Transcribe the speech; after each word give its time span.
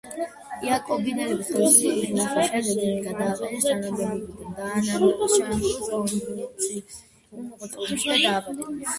იაკობინელების 0.67 1.49
ხელისუფლებაში 1.55 2.13
მოსვლის 2.19 2.47
შემდეგ 2.67 2.87
იგი 2.87 3.03
გადააყენეს 3.07 3.67
თანამდებობიდან, 3.67 4.55
დაადანაშაულეს 4.61 5.35
კონტრრევოლუციურ 5.41 6.39
მოღვაწეობაში 7.43 7.99
და 8.13 8.17
დააპატიმრეს. 8.25 8.89